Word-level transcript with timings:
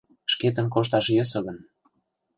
Шкетын 0.31 0.67
кошташ 0.73 1.05
йӧсӧ 1.15 1.39
гын 1.45 1.57